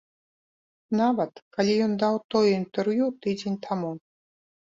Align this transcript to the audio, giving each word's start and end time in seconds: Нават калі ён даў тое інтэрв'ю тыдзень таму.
Нават 1.01 1.33
калі 1.57 1.75
ён 1.87 1.93
даў 2.03 2.15
тое 2.35 2.49
інтэрв'ю 2.61 3.05
тыдзень 3.27 3.59
таму. 3.67 3.91